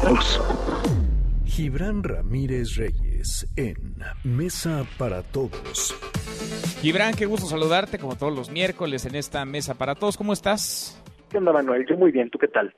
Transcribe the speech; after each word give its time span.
todos. 0.00 0.40
Gibran 1.46 2.02
Ramírez 2.02 2.76
Reyes 2.76 3.46
en 3.56 3.96
Mesa 4.24 4.84
para 4.98 5.22
Todos. 5.22 5.94
Gibran, 6.80 7.14
qué 7.14 7.26
gusto 7.26 7.46
saludarte 7.46 7.98
como 7.98 8.16
todos 8.16 8.34
los 8.34 8.50
miércoles 8.50 9.04
en 9.04 9.14
esta 9.14 9.44
Mesa 9.44 9.74
para 9.74 9.94
Todos. 9.94 10.16
¿Cómo 10.16 10.32
estás? 10.32 11.02
¿Qué 11.28 11.38
onda, 11.38 11.52
Manuel? 11.52 11.86
Yo 11.88 11.96
muy 11.96 12.12
bien, 12.12 12.30
¿tú 12.30 12.38
qué 12.38 12.48
tal? 12.48 12.74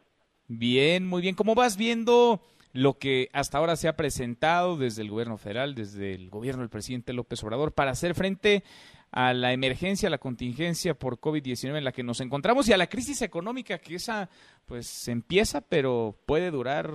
Bien, 0.48 1.06
muy 1.06 1.22
bien. 1.22 1.34
¿Cómo 1.34 1.54
vas 1.54 1.76
viendo 1.76 2.40
lo 2.72 2.98
que 2.98 3.28
hasta 3.32 3.58
ahora 3.58 3.76
se 3.76 3.88
ha 3.88 3.96
presentado 3.96 4.76
desde 4.76 5.02
el 5.02 5.10
gobierno 5.10 5.36
federal, 5.36 5.74
desde 5.74 6.14
el 6.14 6.30
gobierno 6.30 6.62
del 6.62 6.70
presidente 6.70 7.12
López 7.12 7.42
Obrador, 7.44 7.72
para 7.72 7.92
hacer 7.92 8.14
frente 8.14 8.64
a 9.12 9.34
la 9.34 9.52
emergencia, 9.52 10.08
a 10.08 10.10
la 10.10 10.18
contingencia 10.18 10.94
por 10.94 11.20
COVID-19 11.20 11.76
en 11.76 11.84
la 11.84 11.92
que 11.92 12.02
nos 12.02 12.20
encontramos 12.20 12.68
y 12.68 12.72
a 12.72 12.78
la 12.78 12.86
crisis 12.86 13.20
económica 13.22 13.78
que 13.78 13.94
esa 13.96 14.28
pues 14.66 15.06
empieza 15.08 15.60
pero 15.60 16.16
puede 16.26 16.50
durar 16.50 16.90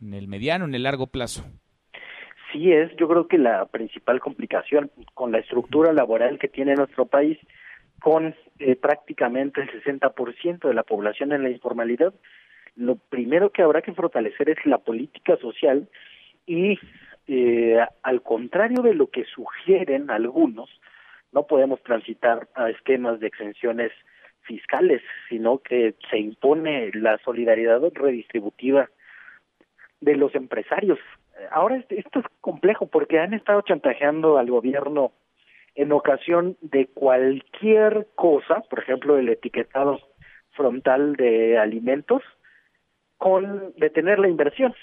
en 0.00 0.14
el 0.14 0.26
mediano, 0.26 0.64
en 0.64 0.74
el 0.74 0.82
largo 0.82 1.06
plazo. 1.08 1.44
Sí 2.52 2.72
es, 2.72 2.90
yo 2.96 3.06
creo 3.06 3.28
que 3.28 3.38
la 3.38 3.66
principal 3.66 4.20
complicación 4.20 4.90
con 5.14 5.30
la 5.30 5.38
estructura 5.38 5.92
laboral 5.92 6.38
que 6.38 6.48
tiene 6.48 6.74
nuestro 6.74 7.06
país, 7.06 7.38
con 8.00 8.34
eh, 8.58 8.76
prácticamente 8.76 9.60
el 9.60 9.70
60% 9.70 10.66
de 10.66 10.74
la 10.74 10.82
población 10.82 11.32
en 11.32 11.42
la 11.42 11.50
informalidad, 11.50 12.14
lo 12.74 12.96
primero 12.96 13.50
que 13.50 13.62
habrá 13.62 13.82
que 13.82 13.92
fortalecer 13.92 14.48
es 14.48 14.64
la 14.64 14.78
política 14.78 15.36
social 15.36 15.88
y 16.46 16.78
eh, 17.28 17.78
al 18.02 18.22
contrario 18.22 18.82
de 18.82 18.94
lo 18.94 19.08
que 19.08 19.24
sugieren 19.26 20.10
algunos, 20.10 20.70
no 21.32 21.46
podemos 21.46 21.82
transitar 21.82 22.48
a 22.54 22.70
esquemas 22.70 23.20
de 23.20 23.28
exenciones 23.28 23.92
fiscales, 24.42 25.02
sino 25.28 25.58
que 25.58 25.94
se 26.10 26.18
impone 26.18 26.90
la 26.94 27.18
solidaridad 27.18 27.80
redistributiva 27.94 28.88
de 30.00 30.16
los 30.16 30.34
empresarios. 30.34 30.98
Ahora 31.50 31.82
esto 31.88 32.20
es 32.20 32.26
complejo 32.40 32.86
porque 32.86 33.18
han 33.18 33.34
estado 33.34 33.62
chantajeando 33.62 34.38
al 34.38 34.50
gobierno 34.50 35.12
en 35.74 35.92
ocasión 35.92 36.56
de 36.60 36.86
cualquier 36.86 38.08
cosa, 38.14 38.62
por 38.68 38.80
ejemplo, 38.80 39.18
el 39.18 39.28
etiquetado 39.28 40.00
frontal 40.52 41.14
de 41.16 41.58
alimentos, 41.58 42.22
con 43.18 43.72
detener 43.76 44.18
la 44.18 44.28
inversión. 44.28 44.74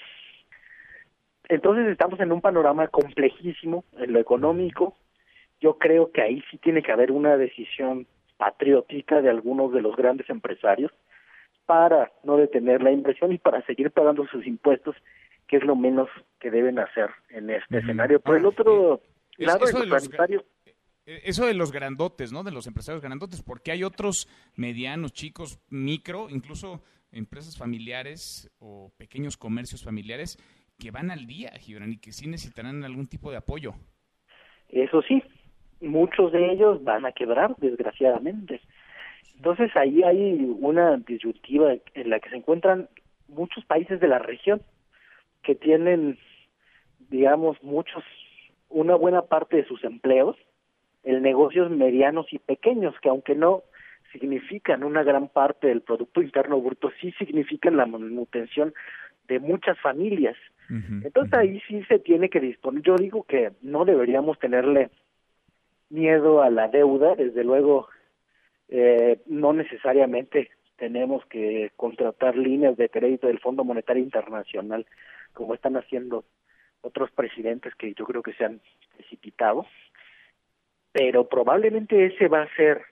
Entonces 1.48 1.86
estamos 1.88 2.20
en 2.20 2.32
un 2.32 2.40
panorama 2.40 2.88
complejísimo 2.88 3.84
en 3.98 4.12
lo 4.12 4.18
económico, 4.18 4.96
yo 5.60 5.78
creo 5.78 6.12
que 6.12 6.22
ahí 6.22 6.42
sí 6.50 6.58
tiene 6.58 6.82
que 6.82 6.92
haber 6.92 7.12
una 7.12 7.36
decisión 7.36 8.06
patriótica 8.36 9.20
de 9.20 9.30
algunos 9.30 9.72
de 9.72 9.82
los 9.82 9.96
grandes 9.96 10.30
empresarios 10.30 10.92
para 11.66 12.10
no 12.24 12.36
detener 12.36 12.82
la 12.82 12.92
inversión 12.92 13.32
y 13.32 13.38
para 13.38 13.64
seguir 13.66 13.90
pagando 13.90 14.26
sus 14.28 14.46
impuestos, 14.46 14.96
que 15.46 15.56
es 15.56 15.64
lo 15.64 15.76
menos 15.76 16.08
que 16.40 16.50
deben 16.50 16.78
hacer 16.78 17.10
en 17.30 17.50
este 17.50 17.78
escenario. 17.78 18.20
Por 18.20 18.36
el 18.36 18.46
otro 18.46 19.02
lado, 19.36 19.64
eso, 19.64 19.80
de 19.80 19.86
los, 19.86 20.08
eh, 21.04 21.20
eso 21.24 21.46
de 21.46 21.54
los 21.54 21.72
grandotes, 21.72 22.32
¿no? 22.32 22.42
De 22.44 22.52
los 22.52 22.66
empresarios 22.66 23.02
grandotes, 23.02 23.42
porque 23.42 23.72
hay 23.72 23.84
otros 23.84 24.28
medianos, 24.54 25.12
chicos, 25.12 25.60
micro, 25.68 26.30
incluso 26.30 26.82
empresas 27.12 27.58
familiares 27.58 28.50
o 28.60 28.92
pequeños 28.96 29.36
comercios 29.36 29.84
familiares 29.84 30.38
que 30.78 30.90
van 30.90 31.10
al 31.10 31.26
día, 31.26 31.50
Gibran, 31.58 31.92
y 31.92 31.98
que 31.98 32.12
sí 32.12 32.28
necesitarán 32.28 32.84
algún 32.84 33.08
tipo 33.08 33.30
de 33.30 33.38
apoyo. 33.38 33.74
Eso 34.68 35.02
sí, 35.02 35.22
muchos 35.80 36.32
de 36.32 36.52
ellos 36.52 36.82
van 36.84 37.06
a 37.06 37.12
quebrar, 37.12 37.54
desgraciadamente. 37.58 38.60
Entonces 39.36 39.74
ahí 39.76 40.02
hay 40.02 40.56
una 40.60 40.96
disyuntiva 40.96 41.74
en 41.94 42.10
la 42.10 42.18
que 42.20 42.30
se 42.30 42.36
encuentran 42.36 42.88
muchos 43.28 43.64
países 43.64 44.00
de 44.00 44.08
la 44.08 44.18
región 44.18 44.60
que 45.42 45.54
tienen, 45.54 46.18
digamos, 47.10 47.62
muchos, 47.62 48.02
una 48.68 48.96
buena 48.96 49.22
parte 49.22 49.56
de 49.56 49.64
sus 49.64 49.84
empleos 49.84 50.36
en 51.04 51.22
negocios 51.22 51.70
medianos 51.70 52.26
y 52.32 52.38
pequeños, 52.38 52.94
que 53.00 53.08
aunque 53.08 53.34
no 53.34 53.62
significan 54.12 54.82
una 54.82 55.02
gran 55.02 55.28
parte 55.28 55.68
del 55.68 55.82
Producto 55.82 56.20
Interno 56.22 56.60
Bruto, 56.60 56.90
sí 57.00 57.12
significan 57.12 57.76
la 57.76 57.86
manutención 57.86 58.74
de 59.28 59.38
muchas 59.38 59.78
familias. 59.80 60.36
Entonces 60.70 61.32
ahí 61.32 61.62
sí 61.66 61.82
se 61.84 61.98
tiene 61.98 62.28
que 62.28 62.40
disponer. 62.40 62.82
Yo 62.82 62.96
digo 62.96 63.22
que 63.22 63.52
no 63.62 63.86
deberíamos 63.86 64.38
tenerle 64.38 64.90
miedo 65.90 66.42
a 66.42 66.50
la 66.50 66.68
deuda, 66.68 67.14
desde 67.14 67.44
luego 67.44 67.88
eh, 68.68 69.20
no 69.26 69.52
necesariamente 69.52 70.50
tenemos 70.76 71.24
que 71.26 71.72
contratar 71.76 72.36
líneas 72.36 72.76
de 72.76 72.88
crédito 72.88 73.26
del 73.26 73.40
Fondo 73.40 73.64
Monetario 73.64 74.02
Internacional 74.02 74.86
como 75.32 75.54
están 75.54 75.76
haciendo 75.76 76.24
otros 76.80 77.10
presidentes 77.10 77.74
que 77.74 77.94
yo 77.94 78.04
creo 78.04 78.22
que 78.22 78.32
se 78.34 78.44
han 78.44 78.60
precipitado, 78.96 79.66
pero 80.92 81.28
probablemente 81.28 82.06
ese 82.06 82.28
va 82.28 82.42
a 82.42 82.54
ser 82.54 82.82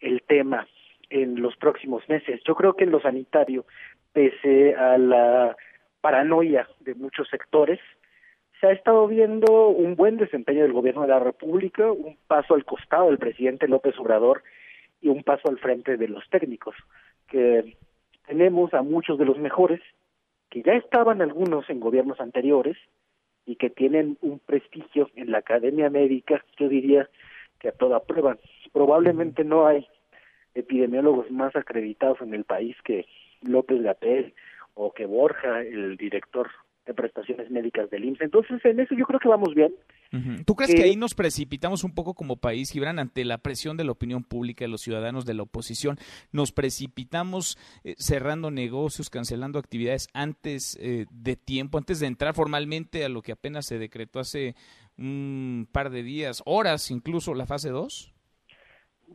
el 0.00 0.22
tema 0.22 0.66
en 1.10 1.40
los 1.40 1.56
próximos 1.56 2.08
meses. 2.08 2.40
Yo 2.46 2.54
creo 2.54 2.74
que 2.74 2.84
en 2.84 2.90
lo 2.90 3.00
sanitario, 3.00 3.66
pese 4.12 4.74
a 4.74 4.98
la 4.98 5.56
paranoia 6.00 6.68
de 6.80 6.94
muchos 6.94 7.28
sectores, 7.28 7.80
se 8.60 8.66
ha 8.66 8.72
estado 8.72 9.06
viendo 9.06 9.68
un 9.68 9.94
buen 9.94 10.16
desempeño 10.16 10.62
del 10.62 10.72
gobierno 10.72 11.02
de 11.02 11.08
la 11.08 11.20
República, 11.20 11.90
un 11.92 12.16
paso 12.26 12.54
al 12.54 12.64
costado 12.64 13.06
del 13.06 13.18
presidente 13.18 13.68
López 13.68 13.98
Obrador 13.98 14.42
y 15.00 15.08
un 15.08 15.22
paso 15.22 15.48
al 15.48 15.58
frente 15.58 15.96
de 15.96 16.08
los 16.08 16.28
técnicos, 16.28 16.74
que 17.28 17.76
tenemos 18.26 18.74
a 18.74 18.82
muchos 18.82 19.18
de 19.18 19.24
los 19.24 19.38
mejores, 19.38 19.80
que 20.50 20.62
ya 20.62 20.72
estaban 20.72 21.22
algunos 21.22 21.68
en 21.70 21.78
gobiernos 21.78 22.20
anteriores 22.20 22.76
y 23.46 23.56
que 23.56 23.70
tienen 23.70 24.18
un 24.22 24.40
prestigio 24.40 25.10
en 25.14 25.30
la 25.30 25.38
academia 25.38 25.88
médica, 25.88 26.44
yo 26.58 26.68
diría 26.68 27.08
que 27.60 27.68
a 27.68 27.72
toda 27.72 28.00
prueba. 28.00 28.36
Probablemente 28.72 29.44
no 29.44 29.66
hay 29.66 29.86
epidemiólogos 30.54 31.30
más 31.30 31.54
acreditados 31.54 32.20
en 32.20 32.34
el 32.34 32.44
país 32.44 32.76
que 32.82 33.06
López 33.42 33.82
Gatel 33.82 34.34
o 34.74 34.92
que 34.92 35.06
Borja, 35.06 35.62
el 35.62 35.96
director 35.96 36.48
de 36.88 36.94
prestaciones 36.94 37.50
médicas 37.50 37.88
del 37.90 38.04
IMSS. 38.04 38.22
Entonces, 38.22 38.64
en 38.64 38.80
eso 38.80 38.94
yo 38.96 39.04
creo 39.04 39.20
que 39.20 39.28
vamos 39.28 39.54
bien. 39.54 39.72
¿Tú 40.46 40.54
crees 40.54 40.74
que 40.74 40.82
ahí 40.82 40.96
nos 40.96 41.14
precipitamos 41.14 41.84
un 41.84 41.94
poco 41.94 42.14
como 42.14 42.36
país, 42.36 42.72
Gibran, 42.72 42.98
ante 42.98 43.26
la 43.26 43.38
presión 43.38 43.76
de 43.76 43.84
la 43.84 43.92
opinión 43.92 44.24
pública 44.24 44.64
de 44.64 44.70
los 44.70 44.80
ciudadanos 44.80 45.26
de 45.26 45.34
la 45.34 45.42
oposición? 45.42 45.98
¿Nos 46.32 46.50
precipitamos 46.50 47.58
eh, 47.84 47.94
cerrando 47.98 48.50
negocios, 48.50 49.10
cancelando 49.10 49.58
actividades 49.58 50.08
antes 50.14 50.78
eh, 50.80 51.04
de 51.10 51.36
tiempo, 51.36 51.76
antes 51.76 52.00
de 52.00 52.06
entrar 52.06 52.34
formalmente 52.34 53.04
a 53.04 53.10
lo 53.10 53.20
que 53.20 53.32
apenas 53.32 53.66
se 53.66 53.78
decretó 53.78 54.18
hace 54.18 54.54
un 54.96 55.68
par 55.70 55.90
de 55.90 56.02
días, 56.02 56.42
horas 56.46 56.90
incluso, 56.90 57.34
la 57.34 57.46
fase 57.46 57.68
2? 57.68 58.14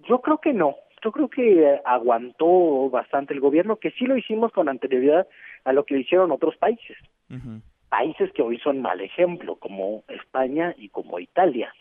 Yo 0.07 0.21
creo 0.21 0.37
que 0.37 0.53
no. 0.53 0.75
Yo 1.03 1.11
creo 1.11 1.27
que 1.27 1.81
aguantó 1.83 2.89
bastante 2.89 3.33
el 3.33 3.41
gobierno, 3.41 3.77
que 3.77 3.91
sí 3.91 4.05
lo 4.05 4.15
hicimos 4.15 4.51
con 4.53 4.69
anterioridad 4.69 5.27
a 5.65 5.73
lo 5.73 5.85
que 5.85 5.99
hicieron 5.99 6.31
otros 6.31 6.55
países. 6.55 6.95
Países 7.89 8.31
que 8.33 8.41
hoy 8.41 8.57
son 8.59 8.81
mal 8.81 9.01
ejemplo, 9.01 9.55
como 9.55 10.03
España 10.07 10.73
y 10.77 10.89
como 10.89 11.19
Italia. 11.19 11.73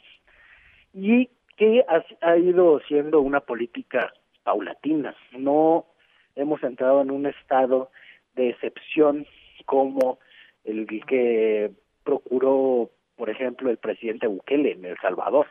Y 0.93 1.31
que 1.57 1.85
ha, 2.21 2.37
ido 2.37 2.81
siendo 2.89 3.21
una 3.21 3.41
política 3.41 4.13
paulatina. 4.43 5.15
No 5.33 5.87
hemos 6.35 6.63
entrado 6.63 7.03
en 7.03 7.11
un 7.11 7.27
estado 7.27 7.91
de 8.35 8.51
excepción 8.51 9.27
como 9.67 10.19
el 10.65 10.87
que 11.07 11.71
procuró, 12.05 12.91
por 13.17 13.31
ejemplo, 13.31 13.71
el 13.71 13.79
presidente 13.79 14.27
Bukele 14.27 14.73
en 14.73 14.85
El 14.85 14.99
Salvador, 14.99 15.47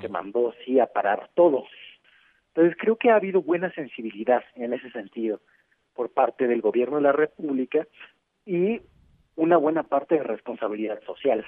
que 0.00 0.08
mandó 0.08 0.54
sí 0.64 0.80
a 0.80 0.86
parar 0.86 1.30
todo. 1.34 1.64
Entonces 2.48 2.76
creo 2.80 2.96
que 2.96 3.10
ha 3.10 3.16
habido 3.16 3.42
buena 3.42 3.72
sensibilidad 3.72 4.42
en 4.54 4.72
ese 4.72 4.90
sentido 4.90 5.40
por 5.92 6.12
parte 6.12 6.46
del 6.46 6.60
gobierno 6.60 6.96
de 6.96 7.02
la 7.02 7.12
República 7.12 7.86
y 8.46 8.80
una 9.36 9.56
buena 9.56 9.82
parte 9.82 10.16
de 10.16 10.22
responsabilidad 10.22 11.00
social. 11.04 11.44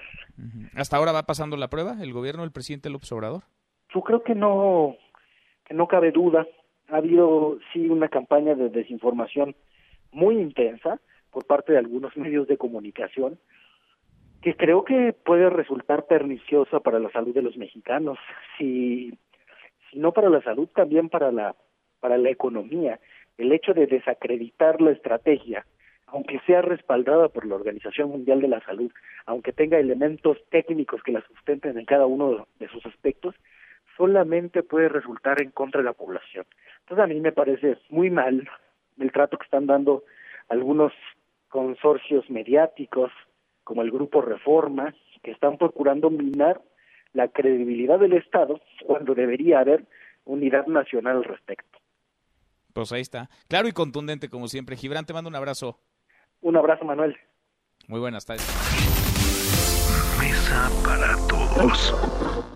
¿Hasta 0.74 0.96
ahora 0.96 1.12
va 1.12 1.22
pasando 1.24 1.56
la 1.56 1.68
prueba 1.68 1.96
el 2.02 2.12
gobierno 2.12 2.42
del 2.42 2.52
presidente 2.52 2.90
López 2.90 3.10
Obrador? 3.12 3.42
Yo 3.94 4.02
creo 4.02 4.22
que 4.22 4.34
no, 4.34 4.96
que 5.64 5.74
no 5.74 5.86
cabe 5.86 6.10
duda. 6.12 6.46
Ha 6.88 6.96
habido 6.96 7.58
sí 7.72 7.88
una 7.88 8.08
campaña 8.08 8.54
de 8.54 8.68
desinformación 8.68 9.54
muy 10.12 10.38
intensa 10.38 11.00
por 11.30 11.44
parte 11.46 11.72
de 11.72 11.78
algunos 11.78 12.16
medios 12.16 12.48
de 12.48 12.56
comunicación 12.56 13.38
que 14.42 14.54
creo 14.54 14.84
que 14.84 15.12
puede 15.12 15.50
resultar 15.50 16.06
perniciosa 16.06 16.80
para 16.80 17.00
la 17.00 17.10
salud 17.10 17.34
de 17.34 17.42
los 17.42 17.56
mexicanos, 17.56 18.18
si, 18.56 19.18
si 19.90 19.98
no 19.98 20.12
para 20.12 20.30
la 20.30 20.40
salud, 20.42 20.68
también 20.68 21.08
para 21.08 21.32
la, 21.32 21.56
para 22.00 22.16
la 22.16 22.30
economía. 22.30 23.00
El 23.38 23.50
hecho 23.52 23.74
de 23.74 23.86
desacreditar 23.86 24.80
la 24.80 24.92
estrategia 24.92 25.66
aunque 26.06 26.40
sea 26.46 26.62
respaldada 26.62 27.28
por 27.28 27.46
la 27.46 27.56
Organización 27.56 28.10
Mundial 28.10 28.40
de 28.40 28.48
la 28.48 28.60
Salud, 28.60 28.92
aunque 29.26 29.52
tenga 29.52 29.78
elementos 29.78 30.38
técnicos 30.50 31.02
que 31.02 31.12
la 31.12 31.24
sustenten 31.26 31.78
en 31.78 31.84
cada 31.84 32.06
uno 32.06 32.46
de 32.58 32.68
sus 32.68 32.84
aspectos, 32.86 33.34
solamente 33.96 34.62
puede 34.62 34.88
resultar 34.88 35.42
en 35.42 35.50
contra 35.50 35.80
de 35.80 35.86
la 35.86 35.92
población. 35.92 36.46
Entonces 36.80 37.04
a 37.04 37.06
mí 37.06 37.20
me 37.20 37.32
parece 37.32 37.78
muy 37.88 38.10
mal 38.10 38.48
el 38.98 39.12
trato 39.12 39.36
que 39.38 39.44
están 39.44 39.66
dando 39.66 40.04
algunos 40.48 40.92
consorcios 41.48 42.28
mediáticos 42.30 43.10
como 43.64 43.82
el 43.82 43.90
Grupo 43.90 44.22
Reforma, 44.22 44.94
que 45.22 45.32
están 45.32 45.58
procurando 45.58 46.10
minar 46.10 46.60
la 47.12 47.28
credibilidad 47.28 47.98
del 47.98 48.12
Estado 48.12 48.60
cuando 48.84 49.14
debería 49.14 49.60
haber 49.60 49.84
unidad 50.24 50.66
nacional 50.66 51.16
al 51.16 51.24
respecto. 51.24 51.78
Pues 52.72 52.92
ahí 52.92 53.00
está. 53.00 53.30
Claro 53.48 53.68
y 53.68 53.72
contundente 53.72 54.28
como 54.28 54.48
siempre. 54.48 54.76
Gibran, 54.76 55.06
te 55.06 55.14
mando 55.14 55.30
un 55.30 55.34
abrazo. 55.34 55.80
Un 56.40 56.56
abrazo, 56.56 56.84
Manuel. 56.84 57.16
Muy 57.88 58.00
buenas 58.00 58.24
tardes. 58.26 58.46
Mesa 60.20 60.70
para 60.84 61.14
todos. 61.28 62.55